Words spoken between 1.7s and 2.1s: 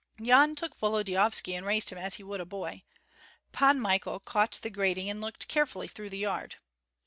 him